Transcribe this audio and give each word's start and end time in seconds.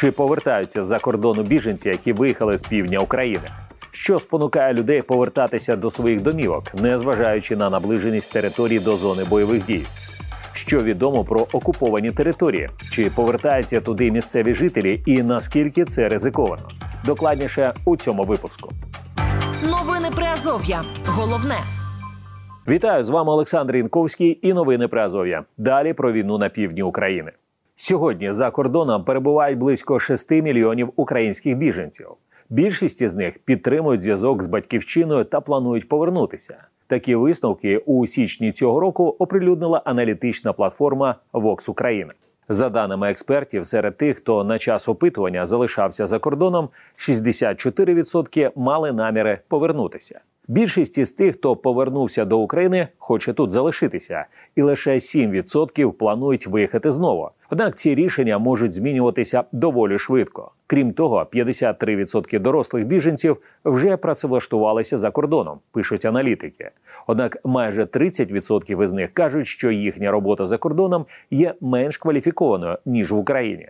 Чи 0.00 0.10
повертаються 0.10 0.84
за 0.84 0.98
кордону 0.98 1.42
біженці, 1.42 1.88
які 1.88 2.12
виїхали 2.12 2.58
з 2.58 2.62
півдня 2.62 2.98
України? 2.98 3.50
Що 3.90 4.18
спонукає 4.18 4.74
людей 4.74 5.02
повертатися 5.02 5.76
до 5.76 5.90
своїх 5.90 6.20
домівок, 6.20 6.74
незважаючи 6.74 7.56
на 7.56 7.70
наближеність 7.70 8.32
території 8.32 8.80
до 8.80 8.96
зони 8.96 9.24
бойових 9.30 9.64
дій? 9.64 9.86
Що 10.52 10.80
відомо 10.80 11.24
про 11.24 11.40
окуповані 11.52 12.10
території? 12.10 12.70
Чи 12.90 13.10
повертаються 13.10 13.80
туди 13.80 14.10
місцеві 14.10 14.54
жителі, 14.54 15.02
і 15.06 15.22
наскільки 15.22 15.84
це 15.84 16.08
ризиковано? 16.08 16.68
Докладніше 17.04 17.74
у 17.86 17.96
цьому 17.96 18.24
випуску. 18.24 18.70
Новини 19.64 20.08
Приазов'я. 20.16 20.82
Головне. 21.06 21.56
Вітаю 22.68 23.04
з 23.04 23.08
вами 23.08 23.32
Олександр 23.32 23.76
Інковський 23.76 24.38
і 24.42 24.52
новини 24.52 24.88
Приазов'я. 24.88 25.44
Далі 25.58 25.92
про 25.92 26.12
війну 26.12 26.38
на 26.38 26.48
півдні 26.48 26.82
України. 26.82 27.32
Сьогодні 27.82 28.32
за 28.32 28.50
кордоном 28.50 29.04
перебувають 29.04 29.58
близько 29.58 29.98
6 29.98 30.30
мільйонів 30.30 30.92
українських 30.96 31.56
біженців. 31.56 32.06
Більшість 32.50 33.02
із 33.02 33.14
них 33.14 33.38
підтримують 33.38 34.02
зв'язок 34.02 34.42
з 34.42 34.46
батьківщиною 34.46 35.24
та 35.24 35.40
планують 35.40 35.88
повернутися. 35.88 36.64
Такі 36.86 37.14
висновки 37.14 37.78
у 37.78 38.06
січні 38.06 38.52
цього 38.52 38.80
року 38.80 39.16
оприлюднила 39.18 39.82
аналітична 39.84 40.52
платформа 40.52 41.14
Vox 41.32 41.70
Україна. 41.70 42.12
За 42.48 42.68
даними 42.68 43.10
експертів, 43.10 43.66
серед 43.66 43.96
тих, 43.96 44.16
хто 44.16 44.44
на 44.44 44.58
час 44.58 44.88
опитування 44.88 45.46
залишався 45.46 46.06
за 46.06 46.18
кордоном, 46.18 46.68
64% 46.96 48.50
мали 48.56 48.92
наміри 48.92 49.38
повернутися. 49.48 50.20
Більшість 50.48 50.98
із 50.98 51.12
тих, 51.12 51.36
хто 51.36 51.56
повернувся 51.56 52.24
до 52.24 52.38
України, 52.38 52.88
хоче 52.98 53.32
тут 53.32 53.52
залишитися, 53.52 54.24
і 54.56 54.62
лише 54.62 54.94
7% 54.94 55.92
планують 55.92 56.46
виїхати 56.46 56.92
знову. 56.92 57.30
Однак 57.50 57.76
ці 57.76 57.94
рішення 57.94 58.38
можуть 58.38 58.72
змінюватися 58.72 59.44
доволі 59.52 59.98
швидко. 59.98 60.50
Крім 60.66 60.92
того, 60.92 61.26
53% 61.32 62.38
дорослих 62.38 62.86
біженців 62.86 63.36
вже 63.64 63.96
працевлаштувалися 63.96 64.98
за 64.98 65.10
кордоном, 65.10 65.58
пишуть 65.72 66.04
аналітики. 66.04 66.70
Однак 67.06 67.36
майже 67.44 67.84
30% 67.84 68.82
із 68.82 68.92
них 68.92 69.10
кажуть, 69.12 69.46
що 69.46 69.70
їхня 69.70 70.10
робота 70.10 70.46
за 70.46 70.58
кордоном 70.58 71.06
є 71.30 71.54
менш 71.60 71.98
кваліфікованою 71.98 72.78
ніж 72.84 73.12
в 73.12 73.16
Україні. 73.16 73.68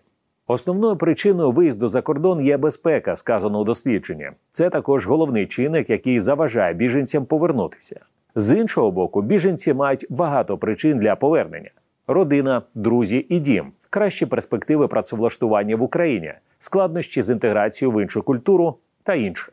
Основною 0.50 0.96
причиною 0.96 1.50
виїзду 1.50 1.88
за 1.88 2.02
кордон 2.02 2.40
є 2.40 2.56
безпека, 2.56 3.16
сказано 3.16 3.60
у 3.60 3.64
дослідженні. 3.64 4.30
Це 4.50 4.70
також 4.70 5.06
головний 5.06 5.46
чинник, 5.46 5.90
який 5.90 6.20
заважає 6.20 6.74
біженцям 6.74 7.24
повернутися. 7.24 8.00
З 8.34 8.58
іншого 8.58 8.90
боку, 8.90 9.22
біженці 9.22 9.74
мають 9.74 10.06
багато 10.08 10.58
причин 10.58 10.98
для 10.98 11.16
повернення: 11.16 11.70
родина, 12.06 12.62
друзі 12.74 13.26
і 13.28 13.38
дім, 13.38 13.72
кращі 13.90 14.26
перспективи 14.26 14.88
працевлаштування 14.88 15.76
в 15.76 15.82
Україні, 15.82 16.32
складнощі 16.58 17.22
з 17.22 17.30
інтеграцією 17.30 17.96
в 17.96 18.02
іншу 18.02 18.22
культуру 18.22 18.76
та 19.02 19.14
інше. 19.14 19.52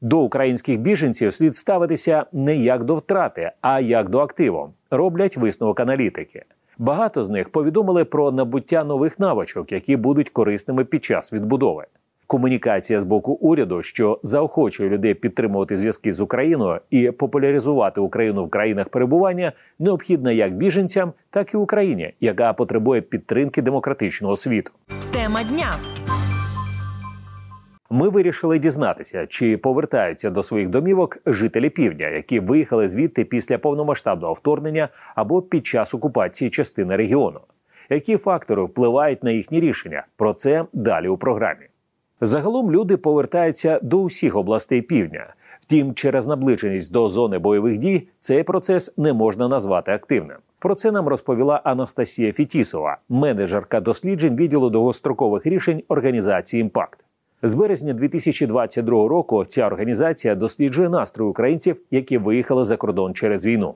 До 0.00 0.18
українських 0.18 0.80
біженців 0.80 1.34
слід 1.34 1.56
ставитися 1.56 2.26
не 2.32 2.56
як 2.56 2.84
до 2.84 2.96
втрати, 2.96 3.50
а 3.60 3.80
як 3.80 4.08
до 4.08 4.20
активу. 4.20 4.70
Роблять 4.90 5.36
висновок 5.36 5.80
аналітики. 5.80 6.44
Багато 6.78 7.24
з 7.24 7.30
них 7.30 7.48
повідомили 7.48 8.04
про 8.04 8.32
набуття 8.32 8.84
нових 8.84 9.18
навичок, 9.18 9.72
які 9.72 9.96
будуть 9.96 10.30
корисними 10.30 10.84
під 10.84 11.04
час 11.04 11.32
відбудови. 11.32 11.84
Комунікація 12.26 13.00
з 13.00 13.04
боку 13.04 13.32
уряду, 13.32 13.82
що 13.82 14.20
заохочує 14.22 14.90
людей 14.90 15.14
підтримувати 15.14 15.76
зв'язки 15.76 16.12
з 16.12 16.20
Україною 16.20 16.80
і 16.90 17.10
популяризувати 17.10 18.00
Україну 18.00 18.44
в 18.44 18.50
країнах 18.50 18.88
перебування, 18.88 19.52
необхідна 19.78 20.32
як 20.32 20.56
біженцям, 20.56 21.12
так 21.30 21.54
і 21.54 21.56
Україні, 21.56 22.14
яка 22.20 22.52
потребує 22.52 23.00
підтримки 23.00 23.62
демократичного 23.62 24.36
світу. 24.36 24.72
Тема 25.12 25.42
дня. 25.42 25.74
Ми 27.90 28.08
вирішили 28.08 28.58
дізнатися, 28.58 29.26
чи 29.26 29.56
повертаються 29.56 30.30
до 30.30 30.42
своїх 30.42 30.68
домівок 30.68 31.18
жителі 31.26 31.70
півдня, 31.70 32.08
які 32.08 32.40
виїхали 32.40 32.88
звідти 32.88 33.24
після 33.24 33.58
повномасштабного 33.58 34.32
вторгнення 34.32 34.88
або 35.14 35.42
під 35.42 35.66
час 35.66 35.94
окупації 35.94 36.50
частини 36.50 36.96
регіону. 36.96 37.40
Які 37.90 38.16
фактори 38.16 38.62
впливають 38.62 39.24
на 39.24 39.30
їхні 39.30 39.60
рішення? 39.60 40.06
Про 40.16 40.32
це 40.32 40.64
далі 40.72 41.08
у 41.08 41.16
програмі. 41.16 41.66
Загалом 42.20 42.72
люди 42.72 42.96
повертаються 42.96 43.80
до 43.82 44.00
усіх 44.00 44.36
областей 44.36 44.82
півдня. 44.82 45.34
Втім, 45.60 45.94
через 45.94 46.26
наближеність 46.26 46.92
до 46.92 47.08
зони 47.08 47.38
бойових 47.38 47.78
дій 47.78 48.08
цей 48.20 48.42
процес 48.42 48.94
не 48.98 49.12
можна 49.12 49.48
назвати 49.48 49.92
активним. 49.92 50.36
Про 50.58 50.74
це 50.74 50.92
нам 50.92 51.08
розповіла 51.08 51.60
Анастасія 51.64 52.32
Фітісова, 52.32 52.98
менеджерка 53.08 53.80
досліджень 53.80 54.36
відділу 54.36 54.70
довгострокових 54.70 55.46
рішень 55.46 55.82
організації 55.88 56.60
Імпакт. 56.60 57.05
З 57.42 57.54
березня 57.54 57.92
2022 57.92 59.08
року 59.08 59.44
ця 59.44 59.66
організація 59.66 60.34
досліджує 60.34 60.88
настрої 60.88 61.30
українців, 61.30 61.80
які 61.90 62.18
виїхали 62.18 62.64
за 62.64 62.76
кордон 62.76 63.14
через 63.14 63.46
війну. 63.46 63.74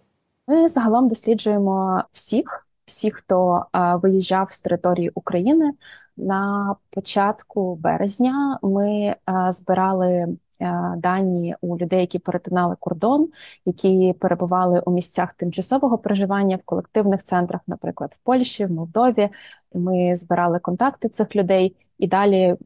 Ми 0.49 0.69
загалом 0.69 1.09
досліджуємо 1.09 2.05
всіх, 2.13 2.67
всіх, 2.87 3.15
хто 3.15 3.65
а, 3.73 3.97
виїжджав 3.97 4.53
з 4.53 4.61
території 4.61 5.11
України. 5.15 5.73
На 6.17 6.75
початку 6.91 7.75
березня 7.75 8.59
ми 8.63 9.17
а, 9.25 9.53
збирали 9.53 10.29
а, 10.61 10.95
дані 10.97 11.55
у 11.61 11.79
людей, 11.79 12.01
які 12.01 12.19
перетинали 12.19 12.77
кордон, 12.81 13.29
які 13.65 14.15
перебували 14.21 14.83
у 14.87 14.91
місцях 14.91 15.35
тимчасового 15.35 15.99
проживання 15.99 16.57
в 16.57 16.63
колективних 16.65 17.23
центрах, 17.23 17.61
наприклад, 17.67 18.13
в 18.15 18.19
Польщі, 18.25 18.67
в 18.67 18.71
Молдові. 18.71 19.29
Ми 19.75 20.17
збирали 20.17 20.59
контакти 20.59 21.09
цих 21.09 21.37
людей 21.37 21.77
і 21.99 22.07
далі 22.07 22.57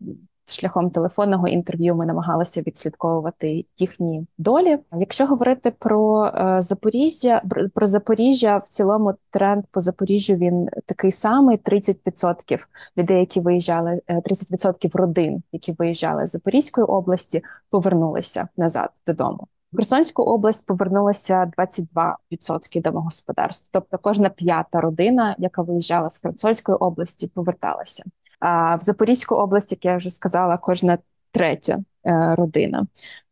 шляхом 0.47 0.91
телефонного 0.91 1.49
інтерв'ю 1.49 1.95
ми 1.95 2.07
намагалися 2.07 2.61
відслідковувати 2.61 3.67
їхні 3.79 4.27
долі. 4.39 4.79
Якщо 4.93 5.27
говорити 5.27 5.71
про 5.71 6.27
е, 6.27 6.63
Запоріжжя, 6.63 7.43
про 7.75 7.87
Запоріжжя, 7.87 8.57
в 8.57 8.69
цілому 8.69 9.15
тренд 9.31 9.65
по 9.71 9.81
Запоріжжю 9.81 10.35
він 10.35 10.69
такий 10.87 11.13
самий: 11.13 11.57
30% 11.57 12.67
людей, 12.99 13.21
які 13.21 13.41
виїжджали, 13.41 14.01
30% 14.09 14.87
е, 14.87 14.91
родин, 14.95 15.43
які 15.53 15.73
виїжджали 15.73 16.27
з 16.27 16.31
Запорізької 16.31 16.87
області, 16.87 17.43
повернулися 17.71 18.49
назад 18.57 18.91
додому. 19.07 19.49
В 19.73 19.77
Херсонську 19.77 20.23
область 20.23 20.67
повернулося 20.67 21.53
22% 21.59 22.83
домогосподарств, 22.83 23.71
тобто 23.73 23.99
кожна 23.99 24.29
п'ята 24.29 24.81
родина, 24.81 25.37
яка 25.39 25.63
виїжджала 25.63 26.11
з 26.11 26.19
Херсонської 26.19 26.79
області, 26.79 27.31
поверталася. 27.35 28.05
А 28.47 28.77
в 28.77 28.81
Запорізьку 28.81 29.35
область, 29.35 29.73
як 29.73 29.85
я 29.85 29.97
вже 29.97 30.11
сказала, 30.11 30.57
кожна 30.57 30.99
третя 31.31 31.79
е, 32.07 32.35
родина. 32.35 32.87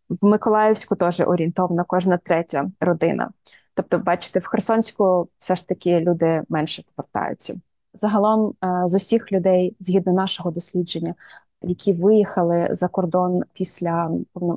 В 0.09 0.27
Миколаївську 0.27 0.97
теж 0.97 1.21
орієнтовно 1.21 1.85
кожна 1.85 2.17
третя 2.17 2.71
родина. 2.81 3.31
Тобто, 3.75 3.99
бачите, 3.99 4.41
в 4.41 4.47
Херсонську 4.47 5.29
все 5.39 5.57
ж 5.57 5.69
таки 5.69 6.01
люди 6.01 6.43
менше 6.49 6.83
повертаються. 6.95 7.55
Загалом 7.95 8.55
е, 8.65 8.83
з 8.87 8.95
усіх 8.95 9.33
людей, 9.33 9.77
згідно 9.81 10.13
нашого 10.13 10.51
дослідження, 10.51 11.15
які 11.63 11.93
виїхали 11.93 12.69
за 12.71 12.89
кордон 12.89 13.43
після 13.53 14.11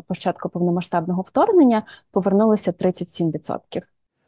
початку 0.07 0.49
повномасштабного 0.49 1.21
вторгнення, 1.21 1.83
повернулися 2.11 2.71
37%. 2.71 3.81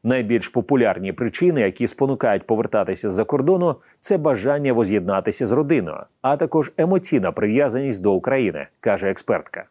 Найбільш 0.08 0.48
популярні 0.48 1.14
причини, 1.14 1.62
які 1.62 1.88
спонукають 1.88 2.48
повертатися 2.48 3.12
з-за 3.12 3.24
кордону, 3.24 3.76
це 4.00 4.18
бажання 4.18 4.74
воз'єднатися 4.74 5.48
з 5.48 5.52
родиною, 5.52 6.04
а 6.22 6.38
також 6.38 6.72
емоційна 6.78 7.32
прив'язаність 7.32 8.04
до 8.04 8.14
України, 8.14 8.68
каже 8.80 9.10
експертка. 9.10 9.66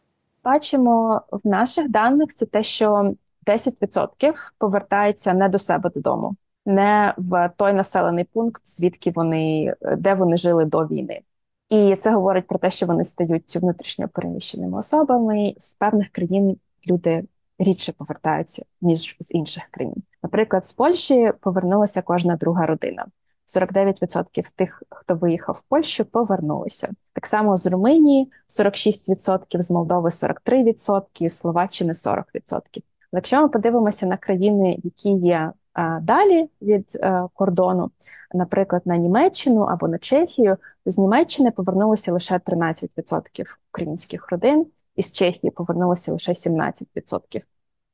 Бачимо 0.44 1.22
в 1.30 1.48
наших 1.48 1.90
даних 1.90 2.34
це 2.34 2.46
те, 2.46 2.62
що 2.62 3.14
10% 3.46 4.32
повертаються 4.58 5.34
не 5.34 5.48
до 5.48 5.58
себе 5.58 5.90
додому, 5.94 6.36
не 6.66 7.14
в 7.16 7.50
той 7.56 7.72
населений 7.72 8.24
пункт, 8.32 8.62
звідки 8.64 9.12
вони 9.14 9.74
де 9.98 10.14
вони 10.14 10.36
жили 10.36 10.64
до 10.64 10.86
війни. 10.86 11.20
І 11.68 11.96
це 11.96 12.10
говорить 12.10 12.46
про 12.46 12.58
те, 12.58 12.70
що 12.70 12.86
вони 12.86 13.04
стають 13.04 13.56
внутрішньо 13.56 14.08
переміщеними 14.08 14.78
особами 14.78 15.54
з 15.56 15.74
певних 15.74 16.08
країн. 16.08 16.56
Люди 16.88 17.24
рідше 17.58 17.92
повертаються 17.92 18.64
ніж 18.80 19.16
з 19.20 19.34
інших 19.34 19.62
країн. 19.70 20.02
Наприклад, 20.22 20.66
з 20.66 20.72
Польщі 20.72 21.32
повернулася 21.40 22.02
кожна 22.02 22.36
друга 22.36 22.66
родина. 22.66 23.06
49% 23.46 24.50
тих, 24.56 24.82
хто 24.90 25.14
виїхав 25.14 25.54
в 25.54 25.68
Польщу, 25.68 26.04
повернулися. 26.04 26.88
Так 27.12 27.26
само 27.26 27.56
з 27.56 27.66
Румунії 27.66 28.32
46%, 28.48 29.62
з 29.62 29.70
Молдови 29.70 30.08
43%, 30.08 31.28
з 31.28 31.36
Словаччини 31.36 31.92
40%. 31.92 32.24
Якщо 33.12 33.42
ми 33.42 33.48
подивимося 33.48 34.06
на 34.06 34.16
країни, 34.16 34.78
які 34.84 35.10
є 35.10 35.52
далі 36.00 36.48
від 36.62 36.86
е, 36.94 37.22
кордону, 37.34 37.90
наприклад, 38.34 38.82
на 38.84 38.96
Німеччину 38.96 39.60
або 39.60 39.88
на 39.88 39.98
Чехію, 39.98 40.56
то 40.84 40.90
з 40.90 40.98
Німеччини 40.98 41.50
повернулося 41.50 42.12
лише 42.12 42.34
13% 42.38 43.44
українських 43.72 44.30
родин, 44.30 44.66
із 44.96 45.12
Чехії 45.12 45.50
повернулося 45.50 46.12
лише 46.12 46.32
17%. 46.32 47.42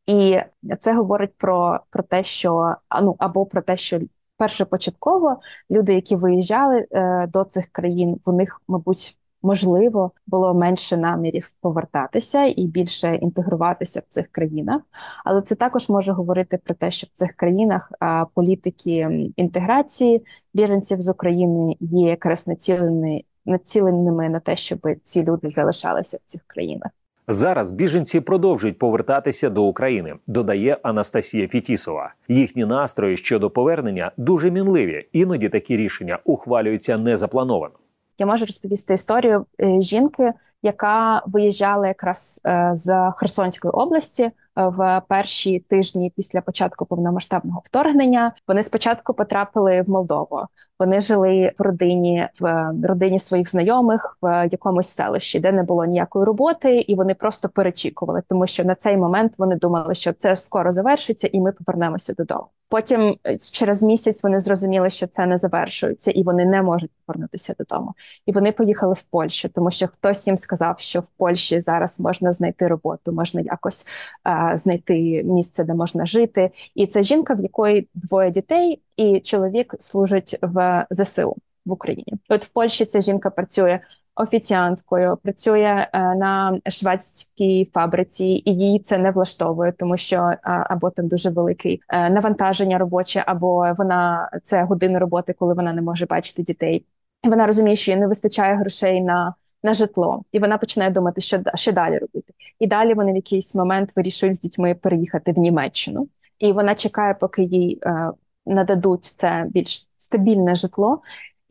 І 0.07 0.39
це 0.81 0.95
говорить 0.95 1.37
про 1.37 1.81
про 1.91 2.03
те, 2.03 2.25
що 2.25 2.77
ну 3.03 3.17
або 3.19 3.47
про 3.47 3.63
те, 3.63 3.77
що 3.77 4.01
першопочатково 4.37 5.37
люди, 5.71 5.95
які 5.95 6.17
виїжджали 6.17 6.87
е, 6.91 7.27
до 7.27 7.45
цих 7.45 7.67
країн, 7.67 8.21
в 8.27 8.33
них, 8.33 8.61
мабуть, 8.69 9.19
можливо 9.43 10.13
було 10.27 10.55
менше 10.55 10.97
намірів 10.97 11.53
повертатися 11.61 12.45
і 12.45 12.67
більше 12.67 13.15
інтегруватися 13.15 14.01
в 14.01 14.05
цих 14.09 14.29
країнах. 14.29 14.83
Але 15.25 15.43
це 15.43 15.55
також 15.55 15.89
може 15.89 16.13
говорити 16.13 16.59
про 16.59 16.75
те, 16.75 16.91
що 16.91 17.07
в 17.07 17.11
цих 17.11 17.33
країнах 17.33 17.93
а, 18.01 18.25
політики 18.35 19.31
інтеграції 19.37 20.25
біженців 20.55 21.01
з 21.01 21.09
України 21.09 21.77
є 21.81 22.09
якраз 22.09 22.47
націлені 22.47 23.27
націленими 23.47 24.29
на 24.29 24.41
те, 24.41 24.57
щоб 24.57 24.81
ці 25.03 25.25
люди 25.25 25.49
залишалися 25.49 26.17
в 26.17 26.31
цих 26.31 26.43
країнах. 26.47 26.91
Зараз 27.29 27.71
біженці 27.73 28.21
продовжують 28.21 28.79
повертатися 28.79 29.51
до 29.51 29.65
України, 29.65 30.15
додає 30.27 30.79
Анастасія 30.83 31.49
Фітісова. 31.49 32.15
Їхні 32.29 32.65
настрої 32.65 33.17
щодо 33.17 33.51
повернення 33.51 34.13
дуже 34.17 34.51
мінливі. 34.51 35.09
Іноді 35.13 35.49
такі 35.49 35.77
рішення 35.77 36.19
ухвалюються 36.25 36.99
незаплановано. 36.99 37.75
Я 38.19 38.27
можу 38.27 38.47
розповісти 38.47 38.95
історію 38.95 39.47
е, 39.61 39.81
жінки, 39.81 40.33
яка 40.63 41.23
виїжджала 41.27 41.89
якраз 41.89 42.41
е, 42.47 42.71
з 42.73 43.11
Херсонської 43.17 43.73
області 43.73 44.31
в 44.57 45.03
перші 45.09 45.59
тижні 45.59 46.13
після 46.17 46.41
початку 46.41 46.87
повномасштабного 46.87 47.63
вторгнення. 47.65 48.33
Вони 48.49 48.63
спочатку 48.63 49.15
потрапили 49.15 49.83
в 49.83 49.91
Молдову. 49.91 50.41
Вони 50.79 51.01
жили 51.01 51.53
в 51.59 51.63
родині 51.63 52.29
в 52.41 52.73
родині 52.83 53.19
своїх 53.19 53.51
знайомих 53.51 54.19
в 54.23 54.49
якомусь 54.53 54.89
селищі, 54.89 55.41
де 55.41 55.53
не 55.53 55.63
було 55.63 55.85
ніякої 55.85 56.25
роботи, 56.25 56.79
і 56.81 56.95
вони 56.95 57.15
просто 57.15 57.49
перечікували, 57.49 58.23
тому 58.29 58.47
що 58.47 58.65
на 58.65 58.75
цей 58.75 58.97
момент 58.97 59.33
вони 59.39 59.57
думали, 59.57 59.95
що 59.95 60.13
це 60.13 60.37
скоро 60.37 60.73
завершиться, 60.73 61.29
і 61.33 61.41
ми 61.41 61.53
повернемося 61.53 62.15
додому. 62.15 62.47
Потім 62.73 63.17
е, 63.27 63.39
через 63.39 63.83
місяць 63.83 64.23
вони 64.23 64.41
зрозуміли, 64.41 64.91
що 64.91 65.07
це 65.07 65.27
не 65.27 65.37
завершується, 65.37 66.11
і 66.11 66.23
вони 66.23 66.45
не 66.45 66.63
можуть 66.63 66.91
повернутися 67.07 67.55
додому. 67.59 67.95
І 68.27 68.33
вони 68.33 68.53
поїхали 68.53 68.95
в 68.95 69.03
Польщу, 69.03 69.49
тому 69.49 69.71
що 69.71 69.87
хтось 69.87 70.27
їм 70.27 70.37
сказав, 70.37 70.75
що 70.79 71.01
в 71.01 71.09
Польщі 71.09 71.61
зараз 71.61 72.01
можна 72.01 72.33
знайти 72.33 72.69
роботу, 72.69 73.13
можна 73.13 73.41
якось 73.41 73.87
а, 74.23 74.42
знайти 74.55 75.23
місце, 75.25 75.65
де 75.65 75.75
можна 75.75 76.07
жити. 76.07 76.51
І 76.75 76.87
це 76.87 77.03
жінка, 77.03 77.35
в 77.35 77.41
якої 77.41 77.89
двоє 77.95 78.31
дітей, 78.31 78.83
і 78.97 79.21
чоловік 79.21 79.75
служить 79.79 80.39
в 80.43 80.87
ЗСУ 80.91 81.37
в 81.67 81.73
Україні. 81.73 82.15
От 82.29 82.45
в 82.45 82.49
Польщі 82.49 82.85
ця 82.85 83.01
жінка 83.01 83.31
працює 83.31 83.81
офіціанткою, 84.15 85.19
працює 85.23 85.89
е, 85.93 86.15
на 86.15 86.61
шведській 86.67 87.71
фабриці, 87.75 88.43
і 88.45 88.55
їй 88.57 88.79
це 88.79 88.99
не 88.99 89.11
влаштовує, 89.11 89.73
тому 89.73 89.97
що 89.97 90.33
або 90.43 90.91
там 90.91 91.09
дуже 91.09 91.31
велике 91.31 91.79
навантаження 91.91 92.79
робоче, 92.79 93.25
або 93.27 93.75
вона 93.79 94.31
це 94.45 94.63
години 94.63 94.99
роботи, 94.99 95.33
коли 95.33 95.55
вона 95.55 95.73
не 95.73 95.83
може 95.83 96.07
бачити 96.07 96.43
дітей. 96.43 96.87
Вона 97.25 97.47
розуміє, 97.47 97.77
що 97.77 97.91
їй 97.91 97.97
не 97.97 98.07
вистачає 98.07 98.57
грошей 98.57 99.01
на 99.01 99.35
на 99.63 99.75
житло, 99.75 100.23
і 100.33 100.39
вона 100.39 100.59
починає 100.59 100.91
думати, 100.91 101.21
що 101.21 101.41
що 101.55 101.73
далі 101.73 101.99
робити. 101.99 102.33
І 102.59 102.67
далі 102.67 102.95
вони 102.95 103.13
в 103.13 103.17
якийсь 103.17 103.55
момент 103.55 103.91
вирішують 103.97 104.37
з 104.37 104.41
дітьми 104.41 104.75
переїхати 104.75 105.33
в 105.33 105.39
Німеччину, 105.39 106.09
і 106.39 106.53
вона 106.53 106.75
чекає, 106.75 107.15
поки 107.15 107.43
їй 107.43 107.79
е, 107.83 108.11
нададуть 108.47 109.05
це 109.05 109.47
більш 109.49 109.89
стабільне 109.97 110.55
житло. 110.55 111.03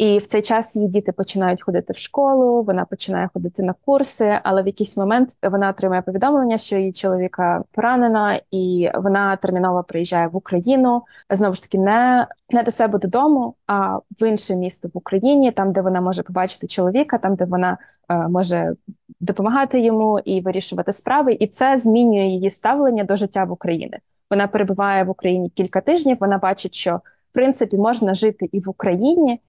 І 0.02 0.18
в 0.18 0.26
цей 0.26 0.42
час 0.42 0.76
її 0.76 0.88
діти 0.88 1.12
починають 1.12 1.64
ходити 1.64 1.94
в 1.94 1.98
школу, 1.98 2.64
вона 2.64 2.86
починає 2.86 3.30
ходити 3.34 3.64
на 3.64 3.74
курси, 3.86 4.40
але 4.44 4.64
в 4.64 4.68
якийсь 4.68 4.98
момент 4.98 5.30
вона 5.44 5.70
отримує 5.70 6.02
повідомлення, 6.02 6.58
що 6.58 6.78
її 6.78 6.94
чоловіка 6.94 7.64
поранена, 7.72 8.42
і 8.52 8.92
вона 8.96 9.36
терміново 9.36 9.84
приїжджає 9.84 10.28
в 10.28 10.36
Україну 10.36 11.04
знову 11.30 11.54
ж 11.54 11.64
таки 11.64 11.78
не 11.78 12.28
не 12.50 12.64
до 12.64 12.72
себе 12.72 13.00
додому, 13.00 13.56
а 13.68 13.98
в 13.98 14.28
інше 14.28 14.56
місто 14.56 14.90
в 14.94 14.98
Україні, 14.98 15.52
там 15.52 15.72
де 15.72 15.82
вона 15.82 16.02
може 16.02 16.24
побачити 16.24 16.68
чоловіка, 16.68 17.18
там 17.18 17.36
де 17.36 17.46
вона 17.46 17.78
е, 18.10 18.16
може 18.16 18.76
допомагати 19.20 19.80
йому 19.80 20.20
і 20.20 20.42
вирішувати 20.42 20.94
справи. 20.94 21.34
І 21.34 21.48
це 21.48 21.78
змінює 21.78 22.28
її 22.28 22.50
ставлення 22.50 23.04
до 23.04 23.16
життя 23.16 23.44
в 23.44 23.52
Україні. 23.52 23.98
Вона 24.32 24.48
перебуває 24.48 25.04
в 25.04 25.10
Україні 25.10 25.50
кілька 25.50 25.82
тижнів. 25.82 26.18
Вона 26.20 26.38
бачить, 26.38 26.76
що 26.76 26.96
в 27.32 27.34
принципі 27.34 27.78
можна 27.78 28.14
жити 28.14 28.50
і 28.52 28.60
в 28.60 28.70
Україні. 28.70 29.40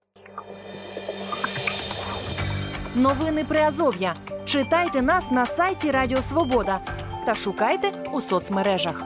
Новини 2.97 3.45
Приазов'я. 3.49 4.15
Читайте 4.45 5.03
нас 5.03 5.31
на 5.31 5.47
сайті 5.47 5.91
Радіо 5.91 6.23
Свобода 6.23 6.79
та 7.27 7.35
шукайте 7.35 7.89
у 8.13 8.21
соцмережах. 8.21 9.03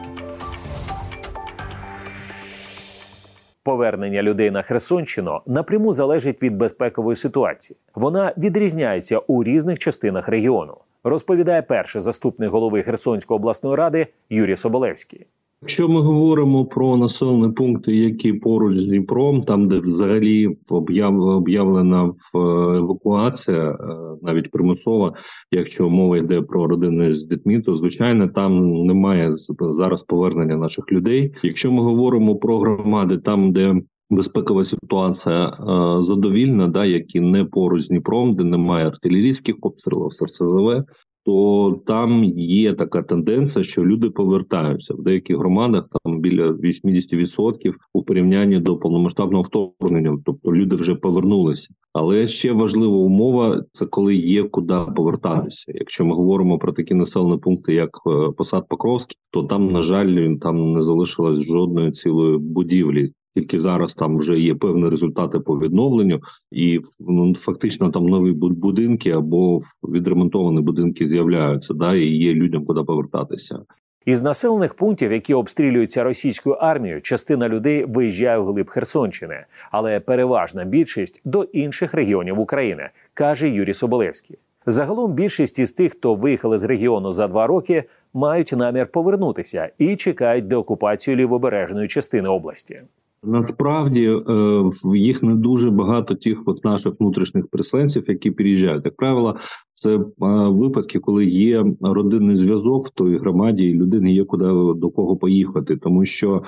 Повернення 3.63 4.23
людей 4.23 4.51
на 4.51 4.63
Херсонщину 4.63 5.41
напряму 5.47 5.93
залежить 5.93 6.43
від 6.43 6.57
безпекової 6.57 7.17
ситуації. 7.17 7.77
Вона 7.95 8.35
відрізняється 8.39 9.19
у 9.19 9.45
різних 9.45 9.79
частинах 9.79 10.29
регіону. 10.29 10.77
Розповідає 11.05 11.63
перший 11.63 12.01
заступник 12.01 12.51
голови 12.51 12.83
Херсонської 12.83 13.37
обласної 13.37 13.77
ради 13.77 14.07
Юрій 14.31 14.57
Соболевський. 14.57 15.27
Якщо 15.63 15.89
ми 15.89 16.01
говоримо 16.01 16.65
про 16.67 16.97
населені 16.97 17.53
пункти, 17.53 17.97
які 17.97 18.33
поруч 18.33 18.79
з 18.79 18.87
Дніпром, 18.87 19.41
там 19.41 19.69
де 19.69 19.79
взагалі 19.79 20.57
об'явлена 20.69 22.05
е, 22.05 22.39
евакуація, 22.77 23.71
е, 23.71 23.77
навіть 24.23 24.51
примусова, 24.51 25.13
якщо 25.51 25.89
мова 25.89 26.19
йде 26.19 26.43
про 26.43 26.67
родини 26.67 27.15
з 27.15 27.25
дітьми, 27.25 27.61
то 27.61 27.77
звичайно 27.77 28.29
там 28.29 28.85
немає 28.87 29.35
зараз 29.61 30.03
повернення 30.03 30.57
наших 30.57 30.93
людей. 30.93 31.35
Якщо 31.43 31.73
ми 31.73 31.83
говоримо 31.83 32.37
про 32.37 32.59
громади, 32.59 33.19
там 33.19 33.53
де 33.53 33.75
безпекова 34.11 34.65
ситуація 34.65 35.47
е, 35.49 36.03
задовільна, 36.03 36.69
да 36.69 36.85
які 36.85 37.21
не 37.21 37.45
поруч 37.45 37.83
з 37.83 37.89
Дніпром, 37.89 38.35
де 38.35 38.45
немає 38.45 38.87
артилерійських 38.87 39.57
обстрілів, 39.61 40.13
СРСЗВ, 40.13 40.85
то 41.27 41.81
там 41.87 42.25
є 42.39 42.75
така 42.75 43.03
тенденція, 43.03 43.65
що 43.65 43.85
люди 43.85 44.11
повертаються 44.11 44.95
в 44.95 45.03
деяких 45.03 45.37
громадах. 45.37 45.89
Там 46.05 46.21
біля 46.21 46.51
80% 46.51 47.75
у 47.93 48.03
порівнянні 48.03 48.61
до 48.61 48.77
повномасштабного 48.77 49.43
вторгнення, 49.43 50.19
тобто 50.25 50.55
люди 50.55 50.77
вже 50.77 50.95
повернулися. 50.95 51.69
Але 51.93 52.27
ще 52.27 52.53
важлива 52.53 52.97
умова 52.97 53.65
це 53.73 53.87
коли 53.87 54.15
є 54.15 54.43
куди 54.43 54.79
повертатися. 54.97 55.73
Якщо 55.75 56.05
ми 56.05 56.15
говоримо 56.15 56.59
про 56.59 56.73
такі 56.73 56.95
населені 56.95 57.39
пункти, 57.39 57.75
як 57.75 57.91
е, 58.07 58.33
посад 58.37 58.69
Покровський, 58.69 59.17
то 59.31 59.43
там 59.43 59.73
на 59.73 59.83
жаль 59.83 60.37
там 60.41 60.73
не 60.73 60.83
залишилось 60.83 61.45
жодної 61.45 61.93
цілої 61.93 62.39
будівлі. 62.39 63.13
Тільки 63.37 63.59
зараз 63.59 63.95
там 63.95 64.19
вже 64.19 64.39
є 64.39 64.55
певні 64.55 64.89
результати 64.89 65.41
по 65.41 65.59
відновленню, 65.59 66.21
і 66.53 66.81
ну, 67.01 67.35
фактично 67.35 67.91
там 67.91 68.07
нові 68.07 68.33
будинки 68.33 69.11
або 69.11 69.61
відремонтовані 69.83 70.61
будинки 70.61 71.09
з'являються. 71.09 71.75
Да, 71.75 71.95
і 71.95 72.07
є 72.07 72.35
людям 72.35 72.65
куди 72.65 72.83
повертатися. 72.83 73.59
Із 74.07 74.23
населених 74.23 74.75
пунктів, 74.75 75.13
які 75.13 75.35
обстрілюються 75.35 76.03
російською 76.03 76.57
армією, 76.57 77.03
частина 77.03 77.49
людей 77.49 77.85
виїжджає 77.85 78.39
в 78.39 78.47
глиб 78.47 78.71
Херсонщини, 78.71 79.45
але 79.71 80.01
переважна 80.01 80.65
більшість 80.65 81.21
до 81.25 81.43
інших 81.43 81.95
регіонів 81.95 82.41
України, 82.41 82.91
каже 83.15 83.49
Юрій 83.49 83.75
Соболевський. 83.75 84.39
Загалом 84.67 85.13
більшість 85.13 85.59
із 85.59 85.73
тих, 85.73 85.93
хто 85.93 86.15
виїхали 86.15 86.59
з 86.59 86.65
регіону 86.65 87.13
за 87.13 87.29
два 87.29 87.47
роки, 87.47 87.85
мають 88.15 88.53
намір 88.53 88.87
повернутися 88.87 89.71
і 89.79 89.97
чекають 89.97 90.49
деокупацію 90.49 91.17
лівобережної 91.17 91.89
частини 91.89 92.29
області. 92.29 92.83
Насправді 93.27 94.05
е, 94.05 94.71
їх 94.95 95.23
не 95.23 95.35
дуже 95.35 95.71
багато 95.71 96.15
тих 96.15 96.43
от 96.47 96.65
наших 96.65 96.95
внутрішніх 97.01 97.49
переселенців, 97.49 98.05
які 98.07 98.31
приїжджають. 98.31 98.85
Як 98.85 98.97
правило, 98.97 99.37
це 99.77 99.97
е, 99.97 100.03
випадки, 100.49 100.99
коли 100.99 101.27
є 101.27 101.65
родинний 101.81 102.37
зв'язок 102.37 102.89
в 102.89 102.91
той 102.91 103.19
громаді, 103.19 103.65
і 103.65 103.75
людини 103.75 104.13
є 104.13 104.25
куди 104.25 104.45
до 104.77 104.91
кого 104.91 105.17
поїхати, 105.17 105.77
тому 105.77 106.05
що 106.05 106.37
е, 106.37 106.43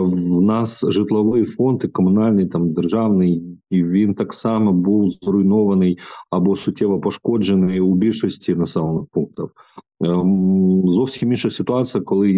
в 0.00 0.42
нас 0.42 0.84
житловий 0.88 1.44
фонд 1.44 1.84
і 1.84 1.88
комунальний 1.88 2.46
там 2.46 2.72
державний, 2.72 3.58
і 3.70 3.84
він 3.84 4.14
так 4.14 4.34
само 4.34 4.72
був 4.72 5.10
зруйнований 5.22 5.98
або 6.30 6.56
суттєво 6.56 7.00
пошкоджений 7.00 7.80
у 7.80 7.94
більшості 7.94 8.54
населених 8.54 9.04
пунктів. 9.12 9.50
Ем, 10.04 10.82
зовсім 10.86 11.30
інша 11.30 11.50
ситуація, 11.50 12.04
коли 12.04 12.32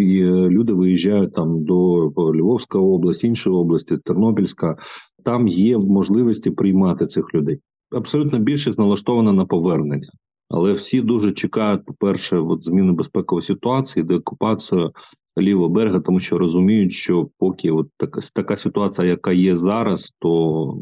люди 0.50 0.72
виїжджають 0.72 1.32
там 1.32 1.64
до 1.64 2.06
Львовської 2.16 2.84
області, 2.84 3.26
іншої 3.26 3.56
області, 3.56 3.98
Тернопільська. 4.04 4.76
Там 5.24 5.48
є 5.48 5.78
можливості 5.78 6.50
приймати 6.50 7.06
цих 7.06 7.34
людей. 7.34 7.60
Абсолютно 7.90 8.38
більшість 8.38 8.78
налаштована 8.78 9.32
на 9.32 9.44
повернення, 9.44 10.08
але 10.48 10.72
всі 10.72 11.00
дуже 11.00 11.32
чекають, 11.32 11.84
по 11.84 11.94
перше, 11.94 12.38
от 12.38 12.64
зміни 12.64 12.92
безпекової 12.92 13.46
ситуації, 13.46 14.04
деокупацію 14.04 14.92
лівого 15.38 15.68
берега, 15.68 16.00
тому 16.00 16.20
що 16.20 16.38
розуміють, 16.38 16.92
що 16.92 17.28
поки 17.38 17.70
от 17.70 17.88
така 17.96 18.20
така 18.34 18.56
ситуація, 18.56 19.08
яка 19.08 19.32
є 19.32 19.56
зараз, 19.56 20.12
то 20.18 20.28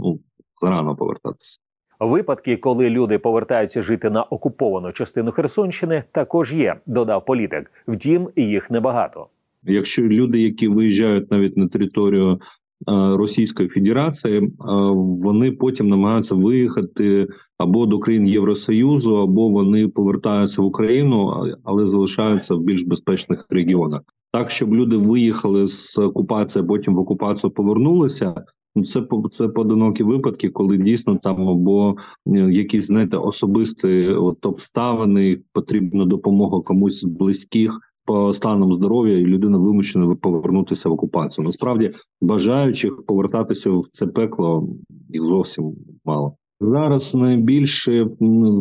ну 0.01 0.21
зарано 0.61 0.97
повертатися. 0.97 1.59
Випадки, 2.01 2.57
коли 2.57 2.91
люди 2.91 3.19
повертаються 3.19 3.83
жити 3.83 4.11
на 4.11 4.23
окуповану 4.23 4.93
частину 4.93 5.31
Херсонщини, 5.31 6.05
також 6.13 6.55
є, 6.55 6.77
додав 6.87 7.25
політик. 7.25 7.73
Втім, 7.89 8.29
їх 8.37 8.71
небагато. 8.71 9.27
Якщо 9.63 10.03
люди, 10.03 10.41
які 10.41 10.69
виїжджають 10.69 11.31
навіть 11.31 11.57
на 11.57 11.69
територію 11.69 12.41
Російської 12.87 13.69
Федерації, 13.69 14.53
вони 14.99 15.53
потім 15.53 15.89
намагаються 15.89 16.35
виїхати 16.35 17.27
або 17.59 17.87
до 17.87 17.99
країн 17.99 18.29
Євросоюзу, 18.29 19.17
або 19.17 19.49
вони 19.49 19.89
повертаються 19.89 20.63
в 20.63 20.65
Україну, 20.65 21.47
але 21.65 21.87
залишаються 21.87 22.55
в 22.55 22.61
більш 22.61 22.83
безпечних 22.83 23.47
регіонах. 23.51 24.01
Так, 24.33 24.51
щоб 24.51 24.75
люди 24.75 24.97
виїхали 24.97 25.67
з 25.67 25.99
окупації, 25.99 26.65
потім 26.65 26.95
в 26.95 26.99
окупацію 26.99 27.51
повернулися. 27.51 28.45
Ну, 28.77 28.85
це 28.85 29.03
це 29.33 29.49
поодинокі 29.49 30.03
випадки, 30.03 30.49
коли 30.49 30.79
дійсно 30.79 31.19
там 31.23 31.49
або 31.49 31.97
е, 32.27 32.31
якісь 32.39 32.87
знаєте 32.87 33.17
особисті 33.17 34.07
от 34.09 34.47
обставини, 34.47 35.41
потрібна 35.53 36.05
допомога 36.05 36.61
комусь 36.61 37.01
з 37.01 37.05
близьких 37.05 37.81
по 38.05 38.33
станам 38.33 38.73
здоров'я, 38.73 39.19
і 39.19 39.25
людина 39.25 39.59
вимушена 39.59 40.15
повернутися 40.15 40.89
в 40.89 40.93
окупацію. 40.93 41.45
Насправді 41.45 41.93
бажаючих 42.21 43.07
повертатися 43.07 43.71
в 43.71 43.85
це 43.93 44.07
пекло 44.07 44.69
їх 45.09 45.25
зовсім 45.25 45.75
мало. 46.05 46.37
Зараз 46.61 47.15
найбільше 47.15 48.09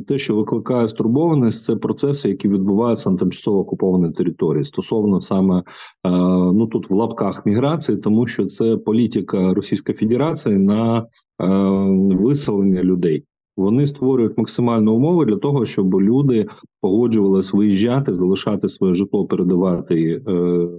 те, 0.07 0.17
що 0.17 0.35
викликає 0.35 0.87
стурбованість, 0.87 1.63
це 1.63 1.75
процеси, 1.75 2.29
які 2.29 2.47
відбуваються 2.47 3.09
на 3.09 3.17
тимчасово 3.17 3.59
окупованій 3.59 4.11
території 4.11 4.65
стосовно 4.65 5.21
саме 5.21 5.59
е, 5.59 5.63
ну 6.53 6.67
тут 6.67 6.89
в 6.89 6.93
лапках 6.93 7.45
міграції, 7.45 7.97
тому 7.97 8.27
що 8.27 8.45
це 8.45 8.77
політика 8.77 9.53
Російської 9.53 9.97
Федерації 9.97 10.57
на 10.57 10.99
е, 10.99 11.05
виселення 12.15 12.83
людей. 12.83 13.23
Вони 13.57 13.87
створюють 13.87 14.37
максимальні 14.37 14.89
умови 14.89 15.25
для 15.25 15.37
того, 15.37 15.65
щоб 15.65 16.01
люди 16.01 16.45
погоджувалися 16.81 17.57
виїжджати, 17.57 18.13
залишати 18.13 18.69
своє 18.69 18.95
житло, 18.95 19.25
передавати 19.25 20.21
е, 20.27 20.31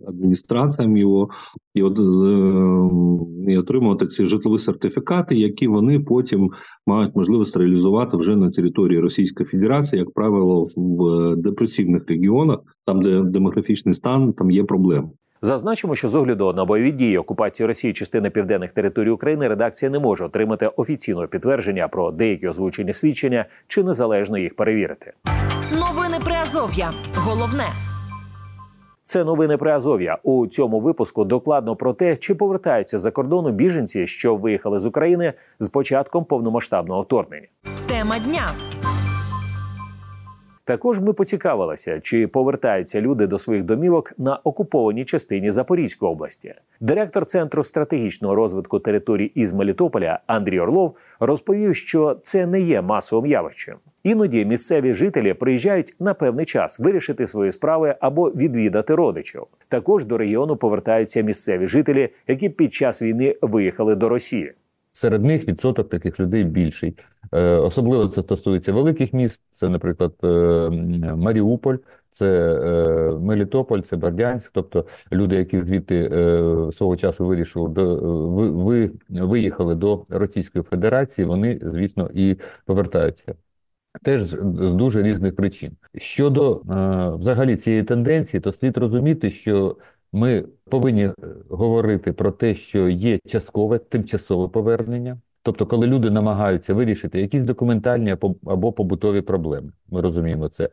адміністраціям 0.09 0.97
його 0.97 1.29
і 1.75 1.83
от 1.83 1.99
е, 1.99 3.53
і 3.53 3.59
отримувати 3.59 4.07
ці 4.07 4.27
житлові 4.27 4.59
сертифікати, 4.59 5.35
які 5.35 5.69
вони 5.69 6.01
потім 6.01 6.51
мають 6.87 7.17
можливість 7.17 7.57
реалізувати 7.57 8.17
вже 8.17 8.37
на 8.37 8.51
території 8.51 9.01
Російської 9.01 9.49
Федерації, 9.49 10.01
як 10.01 10.13
правило, 10.13 10.67
в 10.77 11.37
депресивних 11.37 12.09
регіонах, 12.09 12.59
там 12.87 13.03
де 13.03 13.23
демографічний 13.23 13.95
стан 13.95 14.33
там 14.33 14.51
є 14.51 14.65
проблеми. 14.65 15.11
Зазначимо, 15.45 15.95
що 15.95 16.09
з 16.09 16.15
огляду 16.15 16.53
на 16.53 16.65
бойові 16.65 16.93
дії 16.93 17.19
окупації 17.19 17.67
Росії 17.67 17.93
частини 17.93 18.31
південних 18.31 18.73
територій 18.73 19.11
України 19.11 19.49
редакція 19.49 19.91
не 19.91 19.99
може 19.99 20.25
отримати 20.25 20.67
офіційного 20.67 21.27
підтвердження 21.27 21.89
про 21.89 22.11
деякі 22.11 22.49
озвучені 22.49 22.93
свідчення 22.93 23.47
чи 23.67 23.83
незалежно 23.83 24.39
їх 24.39 24.57
перевірити. 24.57 25.13
Новини 25.73 26.17
Приазов'я. 26.25 26.93
Головне. 27.15 27.65
Це 29.05 29.25
новини 29.25 29.57
при 29.57 29.73
Азов'я. 29.73 30.19
У 30.23 30.47
цьому 30.47 30.81
випуску 30.81 31.25
докладно 31.25 31.77
про 31.77 31.93
те, 31.93 32.17
чи 32.17 32.35
повертаються 32.35 32.99
за 32.99 33.11
кордону 33.11 33.51
біженці, 33.51 34.07
що 34.07 34.37
виїхали 34.37 34.79
з 34.79 34.87
України 34.87 35.33
з 35.61 35.69
початком 35.69 36.25
повномасштабного 36.25 37.03
вторгнення. 37.03 37.47
Тема 37.87 38.19
дня. 38.19 38.51
Також 40.67 41.01
ми 41.01 41.13
поцікавилися, 41.13 42.01
чи 42.01 42.27
повертаються 42.27 43.01
люди 43.01 43.27
до 43.27 43.39
своїх 43.39 43.65
домівок 43.65 44.13
на 44.19 44.41
окупованій 44.45 45.05
частині 45.05 45.51
Запорізької 45.51 46.13
області. 46.13 46.55
Директор 46.81 47.25
центру 47.25 47.65
стратегічного 47.65 48.35
розвитку 48.35 48.79
територій 48.79 49.33
із 49.35 49.53
Мелітополя 49.53 50.19
Андрій 50.27 50.61
Орлов 50.61 50.97
розповів, 51.21 51.77
що 51.77 52.17
це 52.23 52.47
не 52.47 52.61
є 52.61 52.83
масовим 52.83 53.31
явищем. 53.31 53.77
Іноді 54.03 54.45
місцеві 54.45 54.95
жителі 54.95 55.35
приїжджають 55.35 55.97
на 56.01 56.15
певний 56.15 56.47
час 56.47 56.81
вирішити 56.81 57.27
свої 57.27 57.53
справи 57.53 57.95
або 58.01 58.31
відвідати 58.31 58.95
родичів. 58.95 59.43
Також 59.69 60.05
до 60.05 60.19
регіону 60.19 60.57
повертаються 60.57 61.21
місцеві 61.21 61.67
жителі, 61.67 62.09
які 62.29 62.49
під 62.49 62.73
час 62.73 63.03
війни 63.03 63.37
виїхали 63.43 63.95
до 63.95 64.09
Росії. 64.09 64.53
Серед 64.97 65.25
них 65.25 65.49
відсоток 65.49 65.89
таких 65.89 66.21
людей 66.21 66.45
більший. 66.45 66.97
Е, 67.33 67.57
особливо 67.57 68.09
це 68.09 68.23
стосується 68.23 68.73
великих 68.73 69.13
міст. 69.13 69.41
Це, 69.61 69.69
наприклад, 69.69 70.15
е, 70.25 70.27
Маріуполь, 71.17 71.77
це 72.11 72.27
е, 72.55 73.19
Мелітополь, 73.19 73.81
це 73.81 73.97
Бердянськ. 73.97 74.51
Тобто 74.55 74.87
люди, 75.13 75.37
які 75.37 75.63
звідти 75.63 76.11
свого 76.73 76.97
часу 76.97 77.27
вирішили 77.27 77.69
до 77.69 77.97
ви, 78.55 78.91
виїхали 79.09 79.75
до 79.75 80.05
Російської 80.09 80.65
Федерації, 80.65 81.25
вони, 81.25 81.61
звісно, 81.63 82.11
і 82.15 82.37
повертаються. 82.67 83.35
Теж 84.03 84.23
з 84.23 84.37
дуже 84.73 85.03
різних 85.03 85.37
причин. 85.37 85.73
Щодо 85.97 86.63
взагалі 87.19 87.57
цієї 87.57 87.83
тенденції, 87.83 88.41
то 88.41 88.53
слід 88.53 88.77
розуміти, 88.77 89.31
що 89.31 89.77
ми 90.15 90.45
повинні 90.71 91.11
говорити 91.49 92.13
про 92.13 92.31
те, 92.31 92.55
що 92.55 92.89
є 92.89 93.19
часткове 93.27 93.79
тимчасове 93.79 94.49
повернення. 94.49 95.19
Тобто, 95.43 95.67
коли 95.67 95.87
люди 95.87 96.11
намагаються 96.11 96.75
вирішити 96.75 97.21
якісь 97.21 97.43
документальні 97.43 98.17
або 98.47 98.73
побутові 98.73 99.21
проблеми, 99.21 99.73
ми 99.91 100.01
розуміємо 100.01 100.49
це. 100.49 100.69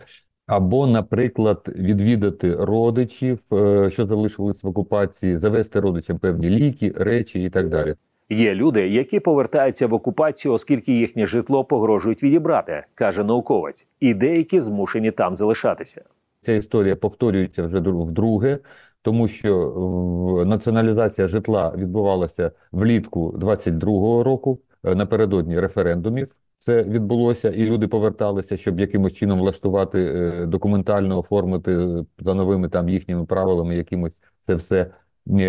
Або, 0.47 0.87
наприклад, 0.87 1.69
відвідати 1.75 2.55
родичів, 2.55 3.39
е, 3.53 3.89
що 3.91 4.05
залишились 4.05 4.63
в 4.63 4.67
окупації, 4.67 5.37
завести 5.37 5.79
родичам 5.79 6.17
певні 6.17 6.49
ліки, 6.49 6.93
речі 6.95 7.43
і 7.43 7.49
так 7.49 7.69
далі. 7.69 7.95
Є 8.29 8.55
люди, 8.55 8.87
які 8.87 9.19
повертаються 9.19 9.87
в 9.87 9.93
окупацію, 9.93 10.53
оскільки 10.53 10.93
їхнє 10.93 11.27
житло 11.27 11.63
погрожують 11.63 12.23
відібрати, 12.23 12.83
каже 12.95 13.23
науковець, 13.23 13.87
і 13.99 14.13
деякі 14.13 14.59
змушені 14.59 15.11
там 15.11 15.35
залишатися. 15.35 16.01
Ця 16.41 16.51
історія 16.51 16.95
повторюється 16.95 17.63
вже 17.63 17.79
вдруге 17.79 18.59
тому 19.01 19.27
що 19.27 20.43
націоналізація 20.45 21.27
житла 21.27 21.73
відбувалася 21.77 22.51
влітку 22.71 23.31
22-го 23.31 24.23
року 24.23 24.59
е, 24.83 24.95
напередодні 24.95 25.59
референдумів. 25.59 26.27
Це 26.57 26.83
відбулося, 26.83 27.49
і 27.49 27.65
люди 27.65 27.87
поверталися, 27.87 28.57
щоб 28.57 28.79
якимось 28.79 29.13
чином 29.13 29.39
влаштувати 29.39 29.99
е, 29.99 30.45
документально 30.45 31.19
оформити 31.19 31.73
е, 31.73 32.05
за 32.19 32.33
новими 32.33 32.69
там 32.69 32.89
їхніми 32.89 33.25
правилами, 33.25 33.75
якимось 33.75 34.19
це 34.45 34.55
все 34.55 34.91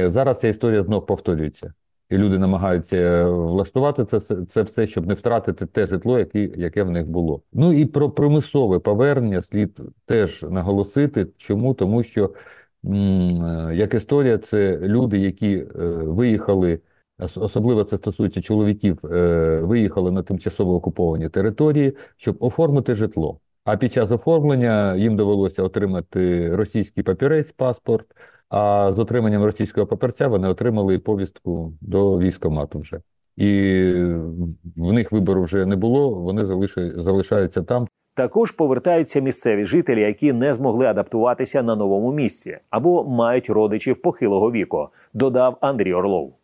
зараз. 0.06 0.40
Ця 0.40 0.48
історія 0.48 0.82
знов 0.82 1.06
повторюється, 1.06 1.72
і 2.10 2.16
люди 2.16 2.38
намагаються 2.38 3.28
влаштувати 3.28 4.04
це 4.04 4.20
це 4.44 4.62
все, 4.62 4.86
щоб 4.86 5.06
не 5.06 5.14
втратити 5.14 5.66
те 5.66 5.86
житло, 5.86 6.18
яке, 6.18 6.40
яке 6.40 6.82
в 6.82 6.90
них 6.90 7.06
було. 7.06 7.42
Ну 7.52 7.72
і 7.72 7.86
про 7.86 8.10
примусове 8.10 8.78
повернення 8.78 9.42
слід 9.42 9.80
теж 10.06 10.42
наголосити. 10.42 11.26
Чому 11.36 11.74
тому, 11.74 12.02
що 12.02 12.30
Е, 12.30 12.61
як 13.72 13.94
історія, 13.94 14.38
це 14.38 14.78
люди, 14.78 15.18
які 15.18 15.56
е, 15.56 15.66
виїхали, 15.88 16.80
особливо 17.36 17.84
це 17.84 17.98
стосується 17.98 18.42
чоловіків, 18.42 18.98
е, 19.06 19.60
виїхали 19.60 20.10
на 20.10 20.22
тимчасово 20.22 20.74
окуповані 20.74 21.28
території, 21.28 21.96
щоб 22.16 22.36
оформити 22.40 22.94
житло. 22.94 23.38
А 23.64 23.76
під 23.76 23.92
час 23.92 24.10
оформлення 24.10 24.96
їм 24.96 25.16
довелося 25.16 25.62
отримати 25.62 26.56
російський 26.56 27.02
папірець, 27.02 27.52
паспорт. 27.52 28.06
А 28.48 28.92
з 28.96 28.98
отриманням 28.98 29.44
російського 29.44 29.86
папірця 29.86 30.28
вони 30.28 30.48
отримали 30.48 30.98
повістку 30.98 31.74
до 31.80 32.18
військомату 32.18 32.78
вже. 32.78 33.00
І 33.36 33.48
в 34.76 34.92
них 34.92 35.12
вибору 35.12 35.42
вже 35.42 35.66
не 35.66 35.76
було. 35.76 36.10
Вони 36.10 36.46
залишаються 37.02 37.62
там. 37.62 37.88
Також 38.14 38.50
повертаються 38.50 39.20
місцеві 39.20 39.64
жителі, 39.64 40.00
які 40.00 40.32
не 40.32 40.54
змогли 40.54 40.86
адаптуватися 40.86 41.62
на 41.62 41.76
новому 41.76 42.12
місці 42.12 42.58
або 42.70 43.04
мають 43.04 43.50
родичів 43.50 44.02
похилого 44.02 44.52
віку. 44.52 44.88
Додав 45.14 45.58
Андрій 45.60 45.94
Орлов. 45.94 46.34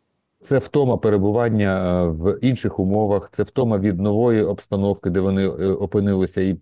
Це 0.40 0.58
втома 0.58 0.96
перебування 0.96 2.02
е, 2.02 2.08
в 2.08 2.38
інших 2.40 2.78
умовах, 2.78 3.30
це 3.36 3.42
втома 3.42 3.78
від 3.78 4.00
нової 4.00 4.42
обстановки, 4.42 5.10
де 5.10 5.20
вони 5.20 5.44
е, 5.44 5.48
опинилися 5.66 6.40
і 6.40 6.56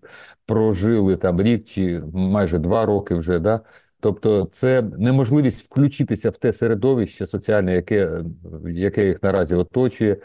прожили 0.47 1.17
там 1.17 1.43
рік 1.43 1.65
чи 1.65 2.03
майже 2.13 2.59
два 2.59 2.87
роки 2.87 3.15
вже. 3.15 3.39
Да? 3.39 3.61
Тобто, 4.01 4.49
це 4.53 4.83
неможливість 4.99 5.65
включитися 5.65 6.31
в 6.31 6.37
те 6.37 6.53
середовище 6.53 7.27
соціальне, 7.27 7.75
яке 7.75 8.23
яке 8.65 9.07
їх 9.07 9.23
наразі 9.23 9.55
оточує. 9.55 10.17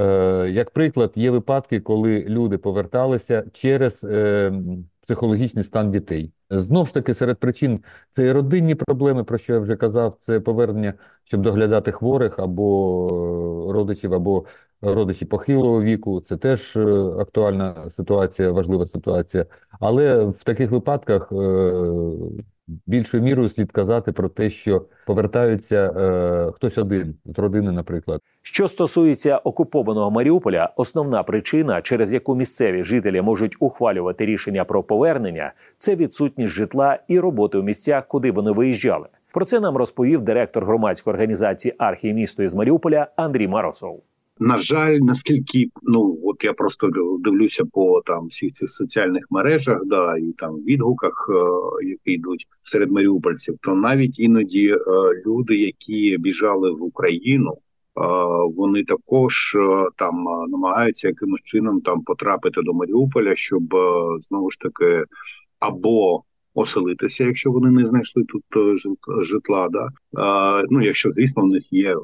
Е, 0.00 0.50
як 0.50 0.70
приклад, 0.70 1.12
є 1.14 1.30
випадки, 1.30 1.80
коли 1.80 2.24
люди 2.28 2.58
поверталися 2.58 3.44
через 3.52 4.04
е, 4.04 4.52
психологічний 5.00 5.64
стан 5.64 5.90
дітей. 5.90 6.32
Знову 6.50 6.86
ж 6.86 6.94
таки, 6.94 7.14
серед 7.14 7.38
причин 7.38 7.84
це 8.10 8.26
і 8.26 8.32
родинні 8.32 8.74
проблеми, 8.74 9.24
про 9.24 9.38
що 9.38 9.52
я 9.52 9.58
вже 9.58 9.76
казав, 9.76 10.16
це 10.20 10.40
повернення, 10.40 10.94
щоб 11.24 11.42
доглядати 11.42 11.92
хворих 11.92 12.38
або 12.38 13.68
родичів, 13.72 14.14
або 14.14 14.44
родичі 14.82 15.24
похилого 15.24 15.82
віку. 15.82 16.20
Це 16.20 16.36
теж 16.36 16.76
е, 16.76 16.80
актуальна 17.18 17.90
ситуація, 17.90 18.52
важлива 18.52 18.86
ситуація. 18.86 19.46
Але 19.80 20.24
в 20.24 20.44
таких 20.44 20.70
випадках 20.70 21.32
більшою 22.86 23.22
мірою 23.22 23.48
слід 23.48 23.72
казати 23.72 24.12
про 24.12 24.28
те, 24.28 24.50
що 24.50 24.86
повертаються 25.06 25.76
е, 25.76 26.52
хтось 26.52 26.78
один 26.78 27.14
з 27.24 27.38
родини, 27.38 27.72
наприклад. 27.72 28.20
Що 28.42 28.68
стосується 28.68 29.36
окупованого 29.36 30.10
Маріуполя, 30.10 30.72
основна 30.76 31.22
причина, 31.22 31.82
через 31.82 32.12
яку 32.12 32.34
місцеві 32.34 32.84
жителі 32.84 33.22
можуть 33.22 33.56
ухвалювати 33.60 34.26
рішення 34.26 34.64
про 34.64 34.82
повернення, 34.82 35.52
це 35.78 35.96
відсутність 35.96 36.52
житла 36.52 36.98
і 37.08 37.20
роботи 37.20 37.58
у 37.58 37.62
місцях, 37.62 38.06
куди 38.06 38.32
вони 38.32 38.50
виїжджали. 38.50 39.06
Про 39.32 39.44
це 39.44 39.60
нам 39.60 39.76
розповів 39.76 40.22
директор 40.22 40.64
громадської 40.64 41.14
організації 41.14 41.74
«Архімісто» 41.78 42.42
із 42.42 42.54
Маріуполя 42.54 43.06
Андрій 43.16 43.48
Маросов. 43.48 44.02
На 44.42 44.58
жаль, 44.58 44.98
наскільки 44.98 45.70
ну 45.82 46.18
от 46.24 46.44
я 46.44 46.52
просто 46.52 46.90
дивлюся 47.18 47.64
по 47.64 48.02
там 48.06 48.26
всіх 48.26 48.52
цих 48.52 48.70
соціальних 48.70 49.24
мережах, 49.30 49.80
да 49.84 50.16
і 50.16 50.32
там 50.32 50.56
відгуках, 50.56 51.30
е, 51.30 51.86
які 51.86 52.12
йдуть 52.12 52.46
серед 52.62 52.90
маріупольців, 52.90 53.56
то 53.62 53.74
навіть 53.74 54.18
іноді 54.18 54.68
е, 54.68 54.76
люди, 55.26 55.56
які 55.56 56.16
біжали 56.18 56.70
в 56.72 56.82
Україну, 56.82 57.50
е, 57.52 57.58
вони 58.56 58.84
також 58.84 59.54
е, 59.56 59.88
там 59.96 60.28
е, 60.28 60.48
намагаються 60.48 61.08
якимось 61.08 61.42
чином 61.44 61.80
там 61.80 62.02
потрапити 62.02 62.62
до 62.62 62.72
Маріуполя, 62.72 63.36
щоб 63.36 63.62
знову 64.28 64.50
ж 64.50 64.60
таки 64.60 65.04
або 65.58 66.22
оселитися, 66.54 67.24
якщо 67.24 67.50
вони 67.50 67.70
не 67.70 67.86
знайшли 67.86 68.24
тут 68.24 68.44
е, 68.56 68.76
житла. 69.22 69.68
Да? 69.70 69.88
А, 70.22 70.62
ну, 70.70 70.82
якщо, 70.82 71.12
звісно, 71.12 71.42
в 71.42 71.46
них 71.46 71.72
є 71.72 71.92
е, 71.92 71.98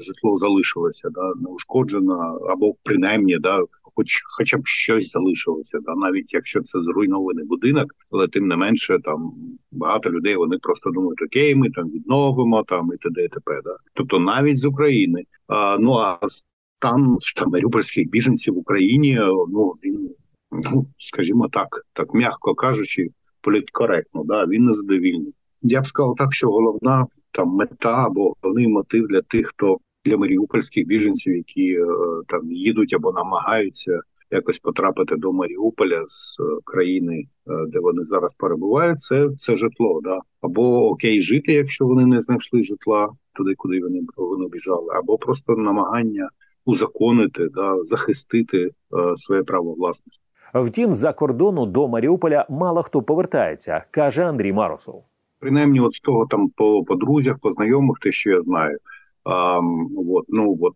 житло 0.00 0.36
залишилося, 0.36 1.08
да, 1.10 1.32
неушкоджено, 1.40 2.38
або 2.50 2.74
принаймні, 2.82 3.38
да, 3.38 3.64
хоч 3.94 4.22
хоча 4.38 4.58
б 4.58 4.66
щось 4.66 5.10
залишилося, 5.10 5.78
да, 5.82 5.94
навіть 5.94 6.34
якщо 6.34 6.62
це 6.62 6.82
зруйнований 6.82 7.44
будинок, 7.44 7.94
але 8.10 8.28
тим 8.28 8.48
не 8.48 8.56
менше 8.56 8.98
там 9.04 9.32
багато 9.72 10.10
людей 10.10 10.36
вони 10.36 10.58
просто 10.58 10.90
думають, 10.90 11.22
окей, 11.22 11.54
ми 11.54 11.70
там 11.70 11.90
відновимо 11.90 12.62
там 12.62 12.90
і 12.94 12.96
т.д. 12.96 13.24
і 13.24 13.28
т.п. 13.28 13.60
Да? 13.64 13.76
Тобто 13.94 14.18
навіть 14.18 14.58
з 14.58 14.64
України. 14.64 15.24
А, 15.46 15.78
ну 15.80 15.92
а 15.92 16.18
стан 16.28 17.18
там 17.36 17.50
маріупольських 17.50 18.10
біженців 18.10 18.54
в 18.54 18.58
Україні, 18.58 19.14
ну 19.48 19.74
він 19.84 20.10
ну 20.52 20.86
скажімо 20.98 21.48
так, 21.48 21.86
так 21.92 22.14
м'яко 22.14 22.54
кажучи, 22.54 23.08
політкоректно, 23.42 24.24
да, 24.24 24.46
він 24.46 24.64
незадовільний. 24.64 25.34
Я 25.62 25.80
б 25.80 25.86
сказав 25.86 26.14
так, 26.18 26.34
що 26.34 26.50
головна 26.50 27.06
там 27.30 27.48
мета 27.48 28.04
або 28.06 28.34
головний 28.42 28.68
мотив 28.68 29.06
для 29.06 29.22
тих, 29.22 29.48
хто 29.48 29.78
для 30.04 30.16
маріупольських 30.16 30.86
біженців, 30.86 31.36
які 31.36 31.72
е, 31.72 31.86
там 32.28 32.52
їдуть 32.52 32.94
або 32.94 33.12
намагаються 33.12 34.00
якось 34.32 34.58
потрапити 34.58 35.16
до 35.16 35.32
Маріуполя 35.32 36.02
з 36.06 36.36
е, 36.40 36.42
країни, 36.64 37.24
е, 37.46 37.66
де 37.68 37.80
вони 37.80 38.04
зараз 38.04 38.34
перебувають, 38.34 39.00
це, 39.00 39.28
це 39.38 39.56
житло. 39.56 40.00
Да? 40.02 40.18
Або 40.40 40.88
окей, 40.90 41.20
жити, 41.20 41.52
якщо 41.52 41.86
вони 41.86 42.06
не 42.06 42.20
знайшли 42.20 42.62
житла 42.62 43.08
туди, 43.34 43.54
куди 43.56 43.80
вони, 43.80 44.00
вони 44.16 44.48
біжали, 44.48 44.88
або 44.94 45.18
просто 45.18 45.56
намагання 45.56 46.28
узаконити, 46.64 47.48
да, 47.48 47.84
захистити 47.84 48.58
е, 48.58 48.70
своє 49.16 49.42
право 49.42 49.74
власності. 49.74 50.24
Втім, 50.54 50.94
з-за 50.94 51.12
кордону 51.12 51.66
до 51.66 51.88
Маріуполя 51.88 52.46
мало 52.50 52.82
хто 52.82 53.02
повертається, 53.02 53.84
каже 53.90 54.24
Андрій 54.24 54.52
Маросов. 54.52 55.04
принаймні, 55.38 55.80
от 55.80 55.94
з 55.94 56.00
того 56.00 56.26
там 56.26 56.48
по, 56.48 56.84
по 56.84 56.94
друзях, 56.94 57.38
по 57.38 57.52
знайомих, 57.52 57.98
те, 57.98 58.12
що 58.12 58.30
я 58.30 58.42
знаю. 58.42 58.78
А, 59.24 59.60
от, 60.08 60.24
ну 60.28 60.58
от 60.60 60.74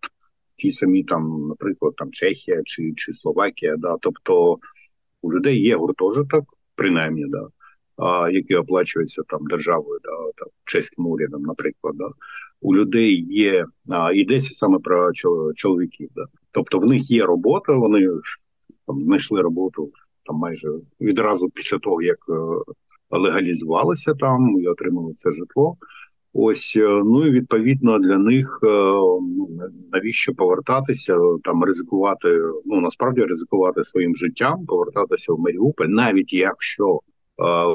ті 0.56 0.71
самі 0.71 1.04
там, 1.04 1.49
наприклад, 1.49 1.95
там 1.97 2.11
Чехія 2.12 2.62
чи, 2.64 2.92
чи 2.97 3.12
Словакія, 3.12 3.76
да, 3.78 3.97
тобто 4.00 4.59
у 5.23 5.33
людей 5.33 5.61
є 5.62 5.76
гуртожиток, 5.76 6.45
принаймні, 6.75 7.25
да, 7.28 7.49
а, 7.97 8.30
який 8.30 8.56
оплачується 8.56 9.23
там 9.28 9.47
державою, 9.47 10.00
да, 10.02 10.11
там, 10.37 10.49
чеським 10.64 11.06
урядом, 11.06 11.42
наприклад, 11.42 11.95
да. 11.97 12.09
У 12.61 12.75
людей 12.75 13.26
є 13.30 13.66
а, 13.88 14.12
йдеться 14.12 14.54
саме 14.54 14.78
про 14.78 15.09
чол- 15.11 15.54
чоловіків, 15.54 16.09
да. 16.14 16.25
Тобто 16.50 16.78
в 16.78 16.87
них 16.87 17.11
є 17.11 17.25
робота, 17.25 17.73
вони 17.75 18.09
там 18.87 19.02
знайшли 19.02 19.43
роботу 19.43 19.90
там 20.26 20.37
майже 20.37 20.69
відразу 21.00 21.49
після 21.49 21.78
того, 21.78 22.02
як 22.02 22.19
е, 22.28 22.73
легалізувалися 23.11 24.14
там 24.14 24.61
і 24.61 24.69
отримали 24.69 25.12
це 25.12 25.33
житло. 25.33 25.76
Ось 26.33 26.75
е, 26.76 26.88
ну 26.88 27.26
і 27.26 27.31
відповідно 27.31 27.99
для 27.99 28.19
них 28.19 28.61
е, 28.62 28.66
ну 28.66 29.49
навіщо 29.93 30.35
повертатися 30.35 31.19
там, 31.45 31.64
ризикувати. 31.64 32.28
Ну 32.64 32.81
насправді 32.81 33.21
ризикувати 33.21 33.85
своїм 33.85 34.16
життям, 34.16 34.66
повертатися 34.66 35.33
в 35.33 35.40
Маріуполь, 35.40 35.87
навіть 35.87 36.33
якщо 36.33 37.00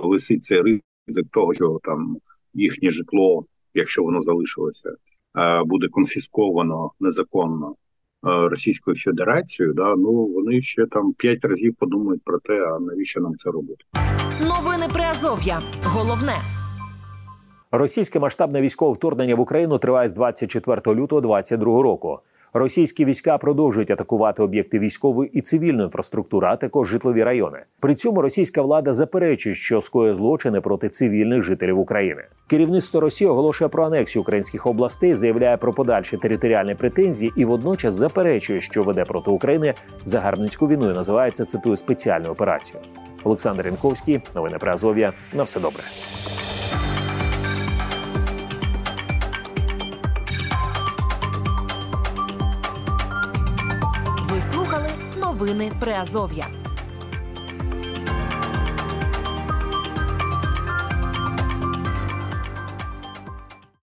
висить 0.03 0.43
цей 0.43 0.61
ризик 0.61 1.25
того, 1.31 1.53
що 1.53 1.79
там 1.83 2.17
їхнє 2.53 2.91
житло, 2.91 3.45
якщо 3.73 4.03
воно 4.03 4.23
залишилося, 4.23 4.95
буде 5.65 5.87
конфісковано 5.87 6.91
незаконно 6.99 7.75
Російською 8.23 8.97
Федерацією. 8.97 9.73
Да, 9.73 9.95
ну 9.95 10.11
вони 10.25 10.61
ще 10.61 10.85
там 10.85 11.13
п'ять 11.13 11.45
разів 11.45 11.75
подумають 11.79 12.21
про 12.23 12.39
те, 12.39 12.53
а 12.53 12.79
навіщо 12.79 13.21
нам 13.21 13.35
це 13.37 13.51
робити. 13.51 13.83
Новини 14.41 14.85
Приазов'я. 14.93 15.61
Головне. 15.83 16.60
Російське 17.73 18.19
масштабне 18.19 18.61
військове 18.61 18.93
вторгнення 18.93 19.35
в 19.35 19.39
Україну 19.39 19.77
триває 19.77 20.07
з 20.07 20.13
24 20.13 20.77
лютого 20.77 21.21
2022 21.21 21.81
року. 21.81 22.19
Російські 22.53 23.05
війська 23.05 23.37
продовжують 23.37 23.91
атакувати 23.91 24.43
об'єкти 24.43 24.79
військової 24.79 25.29
і 25.33 25.41
цивільної 25.41 25.83
інфраструктури, 25.83 26.47
а 26.47 26.55
також 26.55 26.87
житлові 26.87 27.23
райони. 27.23 27.59
При 27.79 27.95
цьому 27.95 28.21
російська 28.21 28.61
влада 28.61 28.93
заперечує, 28.93 29.55
що 29.55 29.81
скоює 29.81 30.13
злочини 30.13 30.61
проти 30.61 30.89
цивільних 30.89 31.41
жителів 31.41 31.79
України. 31.79 32.23
Керівництво 32.47 32.99
Росії 32.99 33.27
оголошує 33.27 33.67
про 33.67 33.85
анексію 33.85 34.21
українських 34.21 34.67
областей, 34.67 35.13
заявляє 35.13 35.57
про 35.57 35.73
подальші 35.73 36.17
територіальні 36.17 36.75
претензії 36.75 37.33
і 37.35 37.45
водночас 37.45 37.93
заперечує, 37.93 38.61
що 38.61 38.83
веде 38.83 39.05
проти 39.05 39.31
України 39.31 39.73
загарбницьку 40.05 40.67
війну 40.67 40.91
і 40.91 40.93
називається 40.93 41.45
цитую 41.45 41.75
спеціальну 41.75 42.29
операцію. 42.29 42.79
Олександр 43.23 43.65
Янковський, 43.65 44.21
новини 44.35 44.57
Азов'я. 44.61 45.13
На 45.33 45.43
все 45.43 45.59
добре. 45.59 45.83
Новини 55.41 55.71
Приазов'я. 55.79 56.60